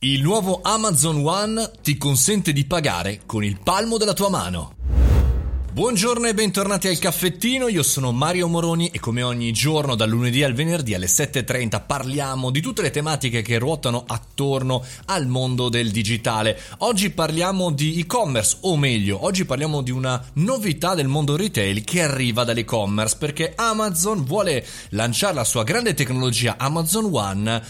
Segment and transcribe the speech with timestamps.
[0.00, 4.74] Il nuovo Amazon One ti consente di pagare con il palmo della tua mano.
[5.72, 10.42] Buongiorno e bentornati al caffettino, io sono Mario Moroni e come ogni giorno dal lunedì
[10.42, 15.90] al venerdì alle 7.30 parliamo di tutte le tematiche che ruotano attorno al mondo del
[15.90, 16.60] digitale.
[16.78, 22.02] Oggi parliamo di e-commerce, o meglio, oggi parliamo di una novità del mondo retail che
[22.02, 27.62] arriva dall'e-commerce perché Amazon vuole lanciare la sua grande tecnologia Amazon One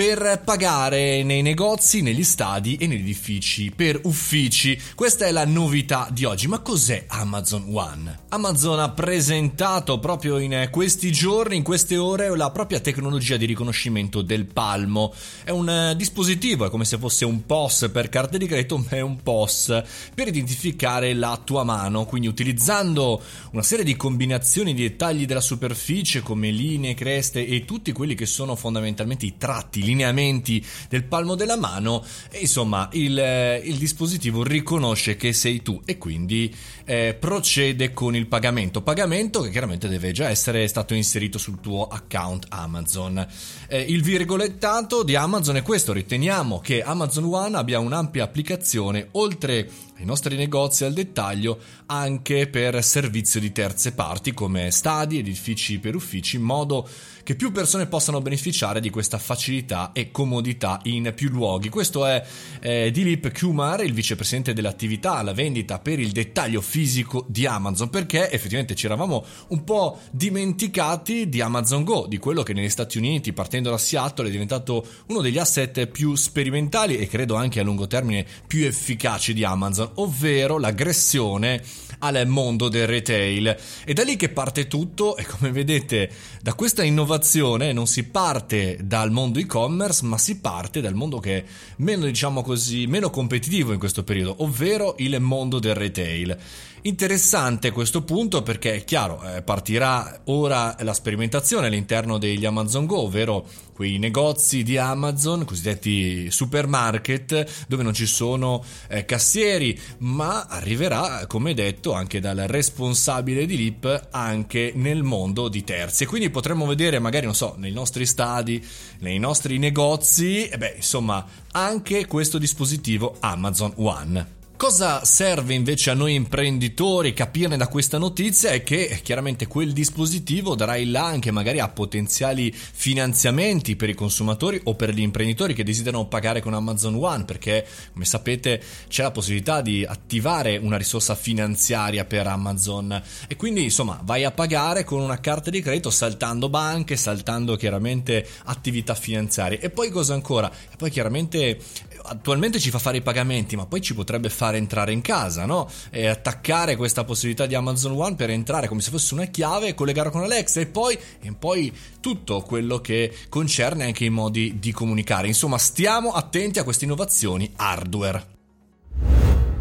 [0.00, 4.80] per pagare nei negozi, negli stadi e negli edifici per uffici.
[4.94, 6.48] Questa è la novità di oggi.
[6.48, 8.20] Ma cos'è Amazon One?
[8.30, 14.22] Amazon ha presentato proprio in questi giorni, in queste ore, la propria tecnologia di riconoscimento
[14.22, 15.12] del palmo.
[15.44, 18.96] È un eh, dispositivo, è come se fosse un POS per carte di credito, ma
[18.96, 19.82] è un POS
[20.14, 22.06] per identificare la tua mano.
[22.06, 23.20] Quindi utilizzando
[23.50, 28.24] una serie di combinazioni di dettagli della superficie come linee, creste e tutti quelli che
[28.24, 34.42] sono fondamentalmente i tratti lineamenti del palmo della mano e insomma il, eh, il dispositivo
[34.42, 38.82] riconosce che sei tu e quindi eh, procede con il pagamento.
[38.82, 43.26] Pagamento che chiaramente deve già essere stato inserito sul tuo account Amazon.
[43.68, 49.68] Eh, il virgolettato di Amazon è questo, riteniamo che Amazon One abbia un'ampia applicazione oltre
[50.00, 55.94] ai nostri negozi al dettaglio anche per servizio di terze parti come stadi, edifici per
[55.94, 56.88] uffici, in modo
[57.22, 61.68] che più persone possano beneficiare di questa facilità e comodità in più luoghi.
[61.68, 62.24] Questo è
[62.60, 68.30] eh, Dilip Kumar, il vicepresidente dell'attività alla vendita per il dettaglio fisico di Amazon, perché
[68.30, 73.32] effettivamente ci eravamo un po' dimenticati di Amazon Go, di quello che negli Stati Uniti,
[73.32, 77.86] partendo da Seattle, è diventato uno degli asset più sperimentali e credo anche a lungo
[77.86, 81.62] termine più efficaci di Amazon ovvero l'aggressione
[82.00, 83.56] al mondo del retail.
[83.84, 86.10] È da lì che parte tutto e come vedete
[86.42, 91.36] da questa innovazione non si parte dal mondo e-commerce ma si parte dal mondo che
[91.38, 91.44] è
[91.76, 96.36] meno diciamo così meno competitivo in questo periodo, ovvero il mondo del retail.
[96.82, 103.00] Interessante questo punto perché è chiaro, eh, partirà ora la sperimentazione all'interno degli Amazon Go,
[103.02, 111.26] ovvero quei negozi di Amazon, cosiddetti supermarket, dove non ci sono eh, cassieri, ma arriverà,
[111.26, 116.04] come detto, anche dal responsabile di LIP anche nel mondo di terzi.
[116.04, 118.64] E quindi potremmo vedere magari, non so, nei nostri stadi,
[119.00, 124.38] nei nostri negozi, e beh, insomma, anche questo dispositivo Amazon One.
[124.60, 130.54] Cosa serve invece a noi imprenditori capirne da questa notizia è che chiaramente quel dispositivo
[130.54, 135.54] darà il là anche magari a potenziali finanziamenti per i consumatori o per gli imprenditori
[135.54, 140.76] che desiderano pagare con Amazon One perché come sapete c'è la possibilità di attivare una
[140.76, 145.88] risorsa finanziaria per Amazon e quindi insomma vai a pagare con una carta di credito
[145.88, 150.52] saltando banche, saltando chiaramente attività finanziarie e poi cosa ancora?
[150.70, 151.58] E poi chiaramente
[152.02, 155.68] attualmente ci fa fare i pagamenti, ma poi ci potrebbe fare entrare in casa, no?
[155.90, 160.10] E attaccare questa possibilità di Amazon One per entrare come se fosse una chiave, collegarlo
[160.10, 165.26] con Alexa e poi, e poi tutto quello che concerne anche i modi di comunicare.
[165.26, 168.39] Insomma, stiamo attenti a queste innovazioni hardware.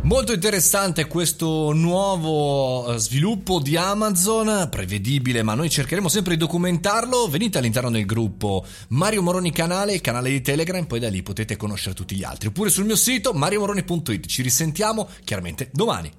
[0.02, 7.28] Molto interessante questo nuovo eh, sviluppo di Amazon, prevedibile, ma noi cercheremo sempre di documentarlo.
[7.28, 11.58] Venite all'interno del gruppo Mario Moroni Canale, il canale di Telegram, poi da lì potete
[11.58, 12.48] conoscere tutti gli altri.
[12.48, 14.26] Oppure sul mio sito mariomoroni.it.
[14.26, 16.10] Ci risentiamo chiaramente domani.